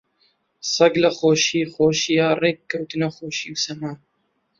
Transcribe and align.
سەگ 0.73 0.93
لە 1.03 1.09
خۆشی 1.17 1.69
خۆشییا 1.73 2.29
ڕێک 2.41 2.59
کەوتنە 2.71 3.09
خۆشی 3.15 3.49
و 3.53 3.61
سەما 3.63 3.93